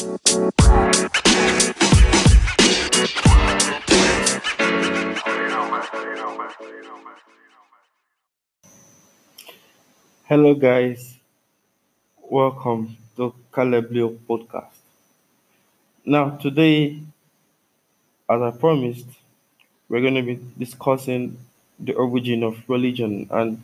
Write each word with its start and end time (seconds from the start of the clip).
Hello, 0.00 0.14
guys. 10.54 11.18
Welcome 12.16 12.96
to 13.16 13.34
Caleb 13.54 13.90
Leo 13.90 14.16
podcast. 14.26 14.72
Now, 16.06 16.30
today, 16.30 17.02
as 18.26 18.40
I 18.40 18.50
promised, 18.52 19.06
we're 19.90 20.00
going 20.00 20.14
to 20.14 20.22
be 20.22 20.40
discussing 20.58 21.36
the 21.78 21.92
origin 21.92 22.42
of 22.42 22.56
religion. 22.68 23.28
And 23.30 23.62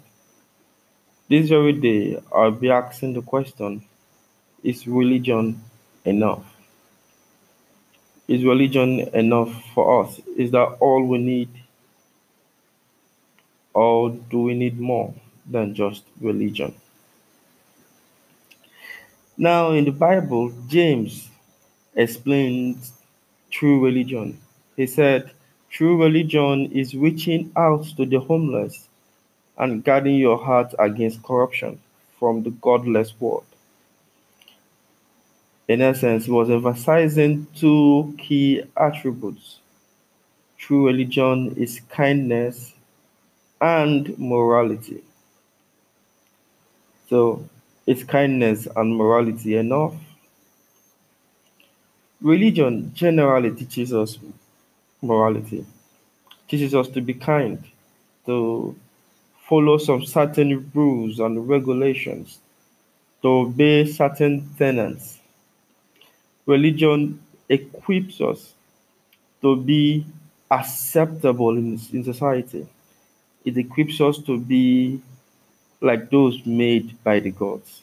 this 1.30 1.48
very 1.48 1.72
day, 1.72 2.20
I'll 2.30 2.50
be 2.50 2.70
asking 2.70 3.14
the 3.14 3.22
question 3.22 3.86
Is 4.62 4.86
religion 4.86 5.62
enough? 6.06 6.44
Is 8.28 8.44
religion 8.44 9.00
enough 9.14 9.52
for 9.74 10.04
us? 10.04 10.20
Is 10.36 10.50
that 10.52 10.76
all 10.80 11.04
we 11.04 11.18
need? 11.18 11.48
Or 13.74 14.10
do 14.10 14.42
we 14.42 14.54
need 14.54 14.80
more 14.80 15.14
than 15.48 15.74
just 15.74 16.04
religion? 16.20 16.74
Now, 19.36 19.72
in 19.72 19.84
the 19.84 19.90
Bible, 19.92 20.52
James 20.66 21.28
explains 21.94 22.92
true 23.50 23.84
religion. 23.84 24.40
He 24.76 24.86
said, 24.86 25.30
True 25.70 26.02
religion 26.02 26.72
is 26.72 26.94
reaching 26.94 27.52
out 27.54 27.84
to 27.96 28.06
the 28.06 28.18
homeless 28.18 28.88
and 29.58 29.84
guarding 29.84 30.16
your 30.16 30.38
heart 30.38 30.74
against 30.78 31.22
corruption 31.22 31.80
from 32.18 32.44
the 32.44 32.50
godless 32.50 33.12
world. 33.20 33.44
In 35.68 35.80
essence, 35.80 36.26
was 36.26 36.50
emphasizing 36.50 37.46
two 37.54 38.14
key 38.18 38.62
attributes. 38.76 39.60
True 40.58 40.86
religion 40.86 41.54
is 41.56 41.80
kindness 41.88 42.74
and 43.60 44.18
morality. 44.18 45.02
So, 47.08 47.48
is 47.86 48.04
kindness 48.04 48.68
and 48.76 48.94
morality 48.96 49.56
enough? 49.56 49.94
Religion 52.20 52.92
generally 52.94 53.50
teaches 53.54 53.94
us 53.94 54.18
morality, 55.02 55.64
teaches 56.48 56.74
us 56.74 56.88
to 56.88 57.00
be 57.00 57.14
kind, 57.14 57.64
to 58.26 58.76
follow 59.48 59.78
some 59.78 60.04
certain 60.04 60.70
rules 60.74 61.20
and 61.20 61.48
regulations, 61.48 62.40
to 63.22 63.28
obey 63.28 63.86
certain 63.86 64.50
tenets. 64.58 65.20
Religion 66.46 67.20
equips 67.48 68.20
us 68.20 68.54
to 69.42 69.56
be 69.56 70.06
acceptable 70.50 71.56
in, 71.56 71.78
in 71.92 72.04
society. 72.04 72.66
It 73.44 73.56
equips 73.58 74.00
us 74.00 74.18
to 74.18 74.38
be 74.38 75.00
like 75.80 76.10
those 76.10 76.44
made 76.46 77.02
by 77.04 77.20
the 77.20 77.30
gods. 77.30 77.82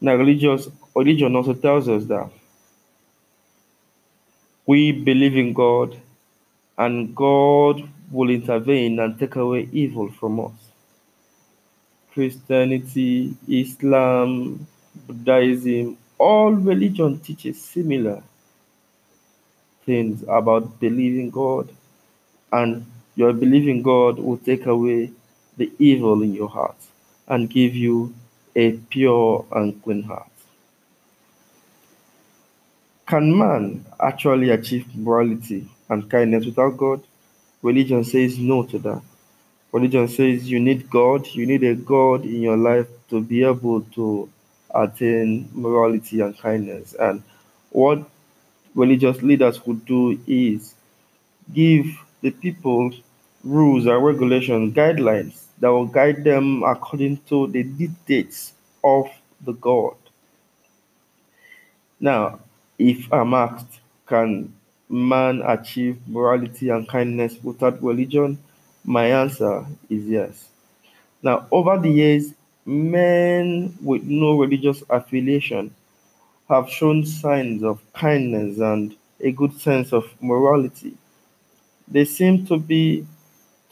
Now, 0.00 0.14
religious 0.14 0.68
religion 0.94 1.36
also 1.36 1.54
tells 1.54 1.88
us 1.88 2.04
that 2.06 2.30
we 4.66 4.92
believe 4.92 5.36
in 5.36 5.52
God 5.52 5.96
and 6.76 7.14
God 7.14 7.88
will 8.10 8.30
intervene 8.30 8.98
and 8.98 9.18
take 9.18 9.36
away 9.36 9.68
evil 9.72 10.10
from 10.10 10.40
us. 10.40 10.52
Christianity, 12.12 13.34
Islam, 13.48 14.66
Buddhism, 15.06 15.96
all 16.24 16.52
religion 16.52 17.20
teaches 17.20 17.60
similar 17.60 18.22
things 19.84 20.22
about 20.26 20.80
believing 20.80 21.28
God, 21.28 21.68
and 22.50 22.86
your 23.14 23.34
believing 23.34 23.82
God 23.82 24.18
will 24.18 24.38
take 24.38 24.64
away 24.64 25.10
the 25.58 25.70
evil 25.78 26.22
in 26.22 26.32
your 26.32 26.48
heart 26.48 26.78
and 27.28 27.50
give 27.50 27.74
you 27.74 28.14
a 28.56 28.72
pure 28.72 29.44
and 29.52 29.82
clean 29.82 30.02
heart. 30.02 30.30
Can 33.06 33.36
man 33.36 33.84
actually 34.00 34.48
achieve 34.48 34.86
morality 34.96 35.68
and 35.90 36.10
kindness 36.10 36.46
without 36.46 36.78
God? 36.78 37.02
Religion 37.60 38.02
says 38.02 38.38
no 38.38 38.62
to 38.62 38.78
that. 38.78 39.02
Religion 39.72 40.08
says 40.08 40.50
you 40.50 40.58
need 40.58 40.88
God, 40.88 41.26
you 41.26 41.44
need 41.44 41.64
a 41.64 41.74
God 41.74 42.24
in 42.24 42.40
your 42.40 42.56
life 42.56 42.86
to 43.10 43.20
be 43.20 43.44
able 43.44 43.82
to 43.96 44.30
attain 44.74 45.48
morality 45.52 46.20
and 46.20 46.36
kindness. 46.38 46.94
And 46.94 47.22
what 47.70 48.02
religious 48.74 49.22
leaders 49.22 49.64
would 49.66 49.84
do 49.84 50.18
is 50.26 50.74
give 51.52 51.86
the 52.20 52.30
people 52.30 52.92
rules 53.42 53.86
and 53.86 54.04
regulations, 54.04 54.74
guidelines 54.74 55.44
that 55.58 55.68
will 55.68 55.86
guide 55.86 56.24
them 56.24 56.62
according 56.62 57.18
to 57.28 57.46
the 57.48 57.62
dictates 57.62 58.52
of 58.82 59.08
the 59.44 59.52
God. 59.52 59.94
Now, 62.00 62.40
if 62.78 63.12
I'm 63.12 63.34
asked, 63.34 63.80
can 64.06 64.52
man 64.88 65.42
achieve 65.42 65.98
morality 66.06 66.68
and 66.68 66.88
kindness 66.88 67.36
without 67.42 67.82
religion? 67.82 68.38
My 68.84 69.06
answer 69.06 69.64
is 69.88 70.06
yes. 70.06 70.48
Now, 71.22 71.46
over 71.50 71.78
the 71.78 71.88
years, 71.88 72.34
men 72.66 73.74
with 73.82 74.04
no 74.04 74.38
religious 74.38 74.82
affiliation 74.88 75.74
have 76.48 76.68
shown 76.68 77.04
signs 77.04 77.62
of 77.62 77.80
kindness 77.92 78.58
and 78.58 78.94
a 79.20 79.30
good 79.30 79.58
sense 79.60 79.92
of 79.92 80.04
morality. 80.20 80.94
They 81.88 82.04
seem 82.04 82.46
to 82.46 82.58
be, 82.58 83.06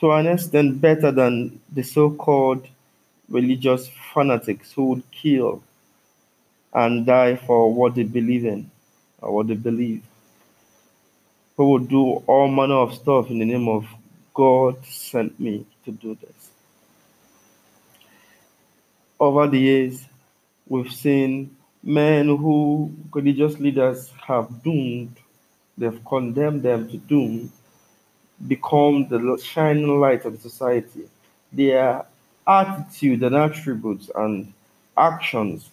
to 0.00 0.10
an 0.12 0.26
extent, 0.26 0.80
better 0.80 1.10
than 1.10 1.60
the 1.72 1.82
so 1.82 2.10
called 2.10 2.66
religious 3.28 3.90
fanatics 4.12 4.72
who 4.72 4.84
would 4.86 5.10
kill 5.10 5.62
and 6.74 7.06
die 7.06 7.36
for 7.36 7.72
what 7.72 7.94
they 7.94 8.02
believe 8.02 8.44
in 8.44 8.70
or 9.20 9.32
what 9.32 9.46
they 9.48 9.54
believe. 9.54 10.02
Who 11.56 11.70
would 11.70 11.88
do 11.88 12.22
all 12.26 12.48
manner 12.48 12.76
of 12.76 12.94
stuff 12.94 13.30
in 13.30 13.38
the 13.38 13.44
name 13.44 13.68
of 13.68 13.86
God 14.34 14.84
sent 14.86 15.38
me 15.38 15.66
to 15.84 15.92
do 15.92 16.16
this. 16.20 16.51
Over 19.22 19.46
the 19.46 19.60
years, 19.60 20.04
we've 20.66 20.92
seen 20.92 21.56
men 21.80 22.26
who 22.26 22.92
religious 23.12 23.56
leaders 23.60 24.12
have 24.26 24.64
doomed, 24.64 25.14
they've 25.78 26.04
condemned 26.04 26.64
them 26.64 26.88
to 26.90 26.96
doom, 26.96 27.52
become 28.48 29.06
the 29.06 29.40
shining 29.40 30.00
light 30.00 30.24
of 30.24 30.40
society. 30.40 31.08
Their 31.52 32.04
attitude 32.48 33.22
and 33.22 33.36
attributes 33.36 34.10
and 34.12 34.52
actions 34.98 35.70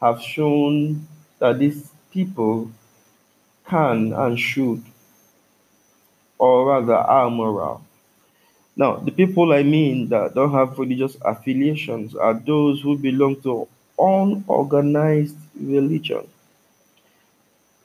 have 0.00 0.22
shown 0.22 1.08
that 1.40 1.58
these 1.58 1.90
people 2.12 2.70
can 3.66 4.12
and 4.12 4.38
should, 4.38 4.84
or 6.38 6.66
rather 6.68 6.94
are 6.94 7.28
moral. 7.28 7.82
Now, 8.74 8.96
the 8.96 9.10
people 9.12 9.52
I 9.52 9.62
mean 9.62 10.08
that 10.08 10.34
don't 10.34 10.52
have 10.52 10.78
religious 10.78 11.16
affiliations 11.22 12.14
are 12.14 12.34
those 12.34 12.80
who 12.80 12.96
belong 12.96 13.40
to 13.42 13.68
unorganized 13.98 15.36
religion. 15.60 16.26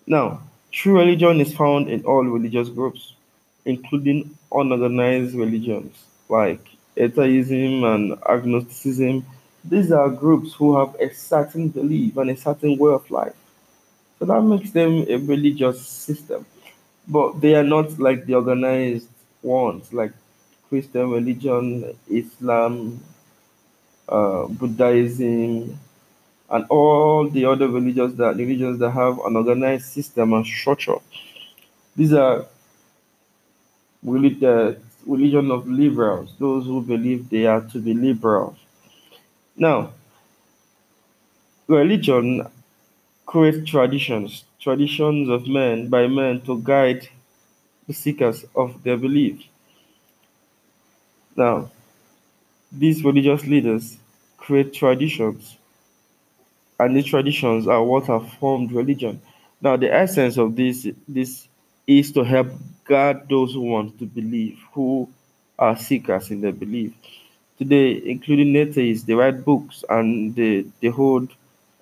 Now, 0.06 0.42
true 0.72 0.98
religion 0.98 1.42
is 1.42 1.54
found 1.54 1.90
in 1.90 2.06
all 2.06 2.24
religious 2.24 2.70
groups, 2.70 3.14
including 3.66 4.38
unorganized 4.52 5.36
religions 5.36 6.06
like 6.30 6.66
atheism 6.96 7.84
and 7.84 8.14
agnosticism. 8.28 9.26
These 9.66 9.92
are 9.92 10.10
groups 10.10 10.54
who 10.54 10.78
have 10.78 10.96
a 10.96 11.14
certain 11.14 11.68
belief 11.70 12.16
and 12.18 12.30
a 12.30 12.38
certain 12.38 12.78
way 12.78 12.94
of 12.94 13.10
life. 13.12 13.36
So 14.20 14.26
that 14.26 14.42
makes 14.42 14.72
them 14.72 15.06
a 15.10 15.18
religious 15.18 15.86
system. 15.86 16.46
But 17.08 17.42
they 17.42 17.56
are 17.56 17.64
not 17.64 18.00
like 18.00 18.26
the 18.26 18.36
organized 18.36 19.10
ones, 19.42 19.94
like 19.94 20.14
Christian 20.70 21.12
religion, 21.12 21.96
Islam, 22.10 23.00
uh, 24.10 24.48
Buddhism, 24.48 25.80
and 26.50 26.66
all 26.70 27.30
the 27.30 27.46
other 27.46 27.68
religions 27.68 28.16
that 28.16 28.36
religions 28.36 28.80
that 28.80 28.92
have 28.92 29.20
an 29.20 29.36
organized 29.36 29.86
system 29.86 30.34
and 30.34 30.46
structure. 30.46 30.96
These 31.96 32.14
are 32.14 32.46
really 34.04 34.34
the 34.34 34.78
religion 35.06 35.52
of 35.52 35.68
liberals, 35.68 36.34
those 36.40 36.66
who 36.66 36.82
believe 36.82 37.30
they 37.30 37.46
are 37.46 37.62
to 37.62 37.80
be 37.80 37.94
liberal. 37.94 38.58
Now, 39.56 39.92
religion 41.68 42.48
creates 43.26 43.70
traditions, 43.70 44.46
traditions 44.60 45.30
of 45.30 45.48
men 45.48 45.90
by 45.90 46.08
men 46.08 46.42
to 46.42 46.62
guide 46.62 47.10
the 47.88 47.94
seekers 47.94 48.46
of 48.56 48.84
their 48.84 48.98
belief. 48.98 49.42
Now, 51.38 51.72
these 52.72 53.04
religious 53.04 53.46
leaders 53.46 53.98
create 54.38 54.74
traditions, 54.74 55.58
and 56.80 56.96
these 56.96 57.06
traditions 57.06 57.68
are 57.68 57.84
what 57.84 58.06
have 58.08 58.32
formed 58.34 58.72
religion. 58.72 59.22
Now, 59.62 59.78
the 59.78 59.92
essence 59.94 60.38
of 60.38 60.56
this 60.56 60.88
this 61.08 61.48
is 61.88 62.12
to 62.14 62.24
help 62.24 62.48
guide 62.86 63.28
those 63.30 63.54
who 63.54 63.62
want 63.62 63.98
to 64.00 64.06
believe, 64.06 64.60
who 64.74 65.10
are 65.58 65.78
seekers 65.78 66.30
in 66.32 66.42
their 66.42 66.52
belief. 66.52 66.94
Today, 67.58 68.02
including 68.06 68.56
atheists, 68.56 69.06
they 69.06 69.14
write 69.14 69.44
books 69.46 69.84
and 69.90 70.36
they, 70.36 70.66
they 70.82 70.90
hold 70.90 71.30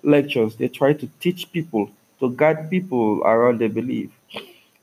lectures. 0.02 0.56
They 0.56 0.68
try 0.68 0.94
to 0.94 1.08
teach 1.20 1.52
people, 1.52 1.90
to 2.20 2.30
guide 2.30 2.70
people 2.70 3.20
around 3.24 3.60
their 3.60 3.68
belief. 3.68 4.10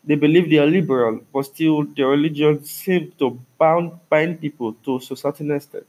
They 0.05 0.15
believe 0.15 0.50
they 0.50 0.57
are 0.57 0.65
liberal, 0.65 1.21
but 1.31 1.44
still 1.44 1.85
their 1.85 2.07
religion 2.07 2.63
seems 2.65 3.13
to 3.19 3.39
bound 3.57 4.00
bind 4.09 4.41
people 4.41 4.73
to 4.83 4.97
a 4.97 5.01
certain 5.01 5.51
extent. 5.51 5.88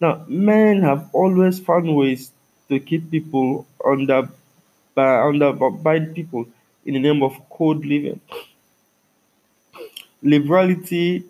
Now, 0.00 0.24
men 0.28 0.82
have 0.82 1.08
always 1.12 1.60
found 1.60 1.94
ways 1.94 2.32
to 2.68 2.80
keep 2.80 3.10
people 3.10 3.66
under 3.84 4.28
by 4.94 5.20
under 5.20 5.52
bind 5.52 6.14
people 6.14 6.46
in 6.84 6.94
the 6.94 7.00
name 7.00 7.22
of 7.22 7.38
code 7.50 7.84
living. 7.84 8.20
Liberality 10.22 11.24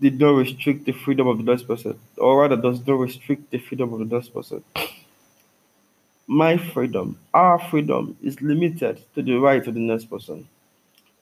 did 0.00 0.18
not 0.18 0.30
restrict 0.30 0.86
the 0.86 0.92
freedom 0.92 1.28
of 1.28 1.38
the 1.38 1.44
next 1.44 1.64
person, 1.64 1.98
or 2.16 2.40
rather 2.40 2.56
does 2.56 2.84
not 2.86 2.94
restrict 2.94 3.50
the 3.50 3.58
freedom 3.58 3.92
of 3.92 4.00
the 4.00 4.16
next 4.16 4.30
person. 4.30 4.64
My 6.32 6.56
freedom, 6.58 7.18
our 7.34 7.58
freedom, 7.58 8.16
is 8.22 8.40
limited 8.40 9.02
to 9.16 9.20
the 9.20 9.34
right 9.34 9.66
of 9.66 9.74
the 9.74 9.80
next 9.80 10.04
person. 10.04 10.46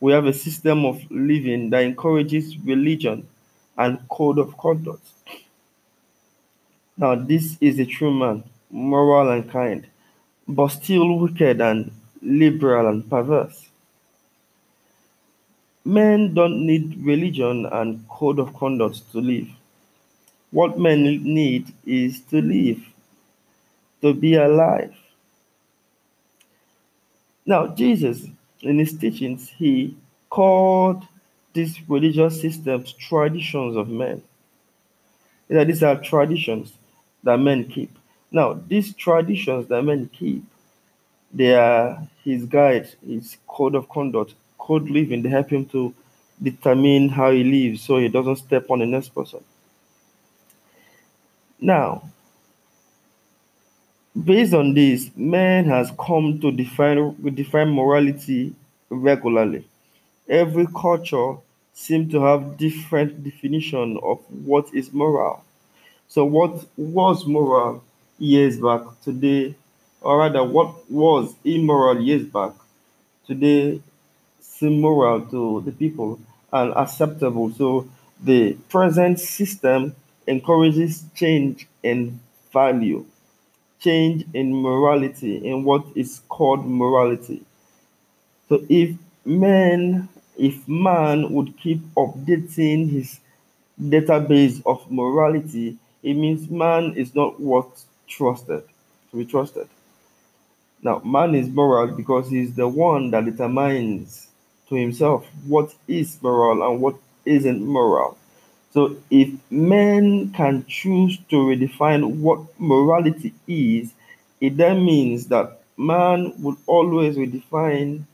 We 0.01 0.13
have 0.13 0.27
a 0.27 0.35
system 0.35 0.85
of 0.85 1.01
living 1.11 1.71
that 1.71 1.85
encourages 1.85 2.59
religion 2.59 3.27
and 3.79 4.07
code 4.11 4.37
of 4.39 4.59
conduct. 4.59 5.07
Now, 6.99 7.15
this 7.15 7.57
is 7.59 7.79
a 7.79 7.87
true 7.87 8.13
man, 8.13 8.45
moral 8.71 9.31
and 9.31 9.51
kind, 9.51 9.87
but 10.47 10.69
still 10.69 11.19
wicked 11.19 11.63
and 11.63 11.91
liberal 12.21 12.89
and 12.89 13.09
perverse. 13.09 13.67
Men 15.87 16.35
don't 16.35 16.67
need 16.67 17.03
religion 17.03 17.65
and 17.65 18.07
code 18.11 18.39
of 18.39 18.53
conduct 18.53 19.11
to 19.13 19.23
live. 19.23 19.49
What 20.51 20.79
men 20.79 21.03
need 21.25 21.73
is 21.87 22.21
to 22.29 22.43
live, 22.43 22.83
to 24.03 24.15
be 24.15 24.35
alive. 24.35 24.95
Now, 27.47 27.69
Jesus, 27.69 28.27
in 28.61 28.79
his 28.79 28.97
teachings, 28.97 29.49
he 29.49 29.97
called 30.31 31.05
these 31.55 31.79
religious 31.89 32.41
systems 32.41 32.93
traditions 32.93 33.77
of 33.77 33.89
men. 33.89 34.23
That 35.49 35.67
these 35.67 35.83
are 35.83 36.01
traditions 36.01 36.75
that 37.23 37.39
men 37.39 37.65
keep. 37.65 37.91
Now, 38.31 38.61
these 38.69 38.95
traditions 38.95 39.67
that 39.69 39.83
men 39.83 40.11
keep, 40.13 40.45
they 41.33 41.55
are 41.55 42.07
his 42.23 42.45
guide, 42.45 42.89
his 43.07 43.39
code 43.47 43.75
of 43.75 43.89
conduct, 43.89 44.35
code 44.59 44.91
living. 44.91 45.23
They 45.23 45.31
help 45.31 45.51
him 45.51 45.65
to 45.67 45.95
determine 46.43 47.09
how 47.09 47.31
he 47.31 47.45
lives 47.45 47.83
so 47.83 47.97
he 47.97 48.09
doesn't 48.09 48.37
step 48.37 48.71
on 48.71 48.81
the 48.81 48.87
next 48.87 49.15
person. 49.15 49.43
Now, 51.61 52.03
based 54.25 54.55
on 54.55 54.75
this, 54.75 55.11
man 55.17 55.65
has 55.67 55.91
come 55.99 56.41
to 56.41 56.51
define 56.53 57.17
define 57.35 57.71
morality 57.71 58.55
regularly. 58.91 59.65
Every 60.29 60.67
culture 60.69 61.37
seems 61.75 62.13
to 62.13 62.21
have 62.23 62.57
different 62.59 63.25
definition 63.25 63.99
of 64.03 64.19
what 64.45 64.73
is 64.75 64.93
moral. 64.93 65.45
So 66.09 66.25
what 66.25 66.67
was 66.77 67.27
moral 67.27 67.85
years 68.19 68.59
back 68.61 68.83
today, 69.05 69.55
or 70.01 70.19
rather 70.19 70.45
what 70.45 70.91
was 70.91 71.35
immoral 71.45 72.01
years 72.01 72.25
back, 72.27 72.53
today 73.27 73.81
seem 74.41 74.81
moral 74.81 75.23
to 75.23 75.63
the 75.63 75.73
people 75.73 76.21
and 76.53 76.73
acceptable. 76.75 77.53
So 77.53 77.89
the 78.23 78.55
present 78.69 79.21
system 79.21 79.95
encourages 80.27 81.05
change 81.15 81.69
in 81.83 82.21
value, 82.53 83.05
change 83.81 84.27
in 84.35 84.55
morality, 84.55 85.37
in 85.37 85.65
what 85.65 85.85
is 85.95 86.21
called 86.29 86.67
morality. 86.67 87.43
So 88.49 88.65
if 88.69 88.97
man, 89.25 90.09
if 90.37 90.67
man 90.69 91.33
would 91.33 91.59
keep 91.59 91.81
updating 91.95 92.91
his 92.91 93.21
database 93.81 94.63
of 94.67 94.91
morality, 94.91 95.79
it 96.03 96.15
means 96.15 96.51
man 96.51 96.95
is 96.97 97.15
not 97.15 97.41
worth 97.41 97.85
trusted 98.09 98.63
to 99.11 99.17
be 99.17 99.25
trusted. 99.25 99.69
Now, 100.83 101.01
man 101.05 101.35
is 101.35 101.49
moral 101.49 101.89
because 101.89 102.31
he's 102.31 102.55
the 102.55 102.69
one 102.69 103.11
that 103.11 103.25
determines 103.25 104.29
to 104.69 104.75
himself 104.75 105.27
what 105.47 105.75
is 105.87 106.21
moral 106.23 106.71
and 106.71 106.81
what 106.81 106.97
isn't 107.25 107.65
moral. 107.65 108.18
So, 108.71 108.97
if 109.11 109.31
men 109.51 110.33
can 110.33 110.65
choose 110.67 111.19
to 111.31 111.37
redefine 111.37 112.17
what 112.19 112.41
morality 112.61 113.33
is, 113.47 113.93
it 114.41 114.57
then 114.57 114.85
means 114.85 115.27
that 115.29 115.63
man 115.77 116.35
would 116.43 116.57
always 116.67 117.17
redefine 117.17 118.05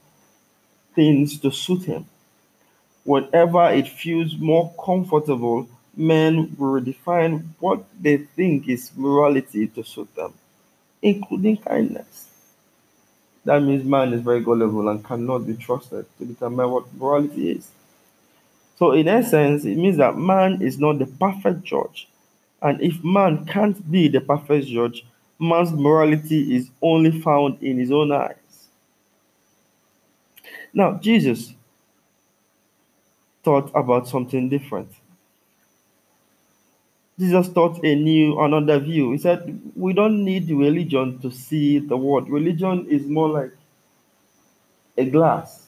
things 0.95 1.39
to 1.41 1.51
suit 1.51 1.85
him. 1.85 2.07
Whenever 3.05 3.71
it 3.71 3.89
feels 3.89 4.37
more 4.39 4.73
comfortable, 4.85 5.69
men 5.97 6.55
will 6.59 6.81
redefine 6.81 7.45
what 7.61 7.85
they 8.01 8.19
think 8.19 8.69
is 8.69 8.91
morality 8.97 9.67
to 9.69 9.83
suit 9.85 10.15
them, 10.15 10.35
including 11.03 11.57
kindness. 11.59 12.29
That 13.45 13.63
means 13.63 13.85
man 13.85 14.13
is 14.15 14.23
very 14.23 14.41
gullible 14.43 14.89
and 14.89 15.05
cannot 15.05 15.47
be 15.47 15.55
trusted 15.55 16.07
to 16.19 16.25
determine 16.25 16.71
what 16.71 16.95
morality 16.95 17.53
is. 17.53 17.71
So, 18.85 18.93
in 18.93 19.09
essence, 19.09 19.65
it 19.65 19.79
means 19.79 19.97
that 19.97 20.19
man 20.19 20.61
is 20.61 20.79
not 20.79 20.99
the 20.99 21.07
perfect 21.07 21.65
judge. 21.65 22.07
And 22.61 22.83
if 22.83 23.03
man 23.03 23.47
can't 23.47 23.91
be 23.91 24.09
the 24.09 24.21
perfect 24.21 24.67
judge, 24.67 25.07
man's 25.39 25.73
morality 25.73 26.55
is 26.55 26.69
only 26.83 27.19
found 27.23 27.63
in 27.63 27.79
his 27.79 27.91
own 27.91 28.13
eyes. 28.13 28.69
Now, 30.75 30.99
Jesus 30.99 31.55
thought 33.43 33.71
about 33.75 34.07
something 34.07 34.51
different. 34.51 34.91
Jesus 37.19 37.49
taught 37.49 37.83
a 37.83 37.95
new, 37.95 38.39
another 38.39 38.81
view. 38.81 39.13
He 39.13 39.19
said, 39.19 39.63
We 39.75 39.95
don't 39.95 40.23
need 40.23 40.51
religion 40.51 41.21
to 41.21 41.31
see 41.31 41.79
the 41.79 41.97
world. 41.97 42.29
Religion 42.29 42.87
is 42.91 43.07
more 43.07 43.31
like 43.31 43.53
a 44.99 45.09
glass. 45.09 45.64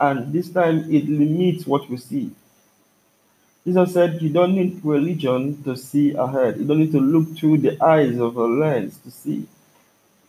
And 0.00 0.32
this 0.32 0.50
time 0.50 0.92
it 0.92 1.08
limits 1.08 1.66
what 1.66 1.88
we 1.90 1.96
see. 1.96 2.30
Jesus 3.64 3.92
said, 3.92 4.22
You 4.22 4.30
don't 4.30 4.54
need 4.54 4.80
religion 4.84 5.62
to 5.64 5.76
see 5.76 6.12
ahead. 6.12 6.58
You 6.58 6.64
don't 6.64 6.78
need 6.78 6.92
to 6.92 7.00
look 7.00 7.36
through 7.36 7.58
the 7.58 7.82
eyes 7.82 8.18
of 8.18 8.36
a 8.36 8.44
lens 8.44 8.98
to 8.98 9.10
see. 9.10 9.46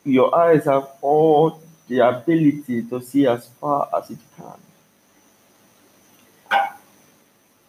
Your 0.04 0.36
eyes 0.36 0.66
have 0.66 0.90
all 1.02 1.62
the 1.88 2.00
ability 2.00 2.84
to 2.84 3.02
see 3.02 3.28
as 3.28 3.48
far 3.48 3.90
as 3.96 4.10
it 4.10 4.20
can. 4.38 4.60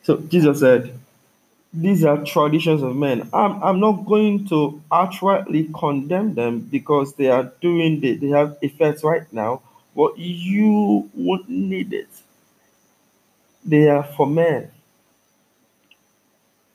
So 0.03 0.17
Jesus 0.17 0.61
said, 0.61 0.99
these 1.73 2.05
are 2.05 2.25
traditions 2.25 2.83
of 2.83 2.97
men. 2.97 3.29
I'm, 3.33 3.63
I'm 3.63 3.81
not 3.81 4.05
going 4.05 4.49
to 4.49 4.83
outrightly 4.91 5.73
condemn 5.73 6.35
them 6.35 6.61
because 6.61 7.15
they 7.15 7.29
are 7.29 7.53
doing 7.61 8.01
the, 8.01 8.17
they 8.17 8.29
have 8.29 8.57
effects 8.61 9.05
right 9.05 9.33
now, 9.33 9.63
but 9.95 10.19
you 10.19 11.11
won't 11.15 11.49
need 11.49 11.93
it. 11.93 12.09
They 13.65 13.89
are 13.89 14.05
for 14.05 14.27
men. 14.27 14.71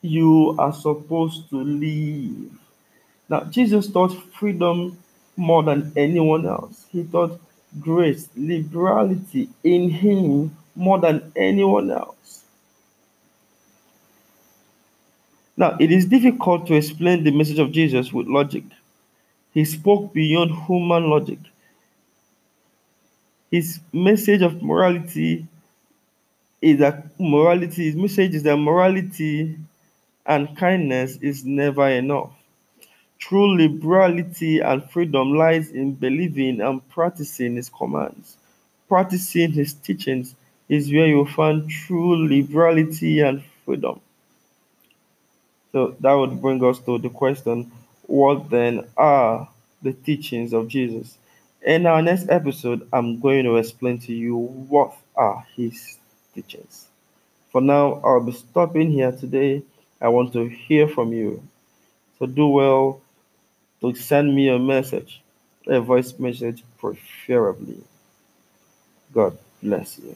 You 0.02 0.54
are 0.58 0.72
supposed 0.72 1.50
to 1.50 1.56
live. 1.56 2.50
Now, 3.28 3.44
Jesus 3.44 3.88
taught 3.88 4.12
freedom 4.34 4.96
more 5.36 5.62
than 5.62 5.92
anyone 5.96 6.46
else. 6.46 6.86
He 6.90 7.04
taught 7.04 7.40
grace, 7.80 8.28
liberality 8.36 9.48
in 9.64 9.90
Him 9.90 10.56
more 10.74 10.98
than 11.00 11.32
anyone 11.34 11.90
else. 11.90 12.44
Now, 15.56 15.76
it 15.80 15.90
is 15.90 16.06
difficult 16.06 16.66
to 16.66 16.74
explain 16.74 17.24
the 17.24 17.30
message 17.30 17.58
of 17.58 17.72
Jesus 17.72 18.12
with 18.12 18.26
logic. 18.26 18.64
He 19.52 19.64
spoke 19.64 20.12
beyond 20.12 20.52
human 20.66 21.08
logic. 21.08 21.38
His 23.56 23.80
message 23.90 24.42
of 24.42 24.62
morality 24.62 25.46
is 26.60 26.78
that 26.80 27.18
morality, 27.18 27.86
his 27.86 27.96
message 27.96 28.34
is 28.34 28.42
that 28.42 28.58
morality 28.58 29.56
and 30.26 30.54
kindness 30.58 31.16
is 31.22 31.42
never 31.46 31.88
enough. 31.88 32.32
True 33.18 33.56
liberality 33.56 34.60
and 34.60 34.84
freedom 34.90 35.32
lies 35.32 35.70
in 35.70 35.94
believing 35.94 36.60
and 36.60 36.86
practicing 36.90 37.56
his 37.56 37.70
commands. 37.70 38.36
Practicing 38.90 39.52
his 39.52 39.72
teachings 39.72 40.34
is 40.68 40.92
where 40.92 41.06
you 41.06 41.24
find 41.24 41.70
true 41.70 42.28
liberality 42.28 43.20
and 43.20 43.42
freedom. 43.64 44.02
So 45.72 45.96
that 46.00 46.12
would 46.12 46.42
bring 46.42 46.62
us 46.62 46.78
to 46.80 46.98
the 46.98 47.08
question 47.08 47.72
what 48.06 48.50
then 48.50 48.84
are 48.98 49.48
the 49.80 49.94
teachings 49.94 50.52
of 50.52 50.68
Jesus? 50.68 51.16
In 51.66 51.84
our 51.84 52.00
next 52.00 52.28
episode, 52.28 52.86
I'm 52.92 53.18
going 53.18 53.44
to 53.44 53.56
explain 53.56 53.98
to 54.02 54.14
you 54.14 54.36
what 54.36 54.94
are 55.16 55.44
his 55.56 55.98
teachings. 56.32 56.86
For 57.50 57.60
now, 57.60 58.00
I'll 58.04 58.22
be 58.22 58.30
stopping 58.30 58.92
here 58.92 59.10
today. 59.10 59.64
I 60.00 60.06
want 60.06 60.32
to 60.34 60.46
hear 60.46 60.86
from 60.86 61.12
you. 61.12 61.42
So 62.20 62.26
do 62.26 62.46
well 62.46 63.00
to 63.80 63.96
send 63.96 64.32
me 64.32 64.48
a 64.48 64.60
message, 64.60 65.20
a 65.66 65.80
voice 65.80 66.16
message 66.20 66.62
preferably. 66.78 67.82
God 69.12 69.36
bless 69.60 69.98
you. 69.98 70.14